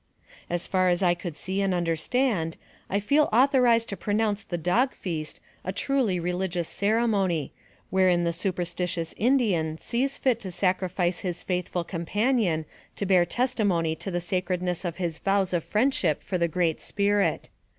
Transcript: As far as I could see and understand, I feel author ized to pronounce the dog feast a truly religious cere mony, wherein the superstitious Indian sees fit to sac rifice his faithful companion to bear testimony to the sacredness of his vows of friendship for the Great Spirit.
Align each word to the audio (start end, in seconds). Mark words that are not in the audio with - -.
As 0.49 0.65
far 0.65 0.89
as 0.89 1.03
I 1.03 1.13
could 1.13 1.37
see 1.37 1.61
and 1.61 1.75
understand, 1.75 2.57
I 2.89 2.99
feel 2.99 3.29
author 3.31 3.67
ized 3.67 3.87
to 3.89 3.95
pronounce 3.95 4.43
the 4.43 4.57
dog 4.57 4.93
feast 4.95 5.39
a 5.63 5.71
truly 5.71 6.19
religious 6.19 6.67
cere 6.67 7.07
mony, 7.07 7.53
wherein 7.91 8.23
the 8.23 8.33
superstitious 8.33 9.13
Indian 9.15 9.77
sees 9.77 10.17
fit 10.17 10.39
to 10.39 10.49
sac 10.49 10.79
rifice 10.79 11.19
his 11.19 11.43
faithful 11.43 11.83
companion 11.83 12.65
to 12.95 13.05
bear 13.05 13.25
testimony 13.27 13.95
to 13.97 14.09
the 14.09 14.19
sacredness 14.21 14.83
of 14.83 14.95
his 14.97 15.19
vows 15.19 15.53
of 15.53 15.63
friendship 15.63 16.23
for 16.23 16.39
the 16.39 16.47
Great 16.47 16.81
Spirit. 16.81 17.49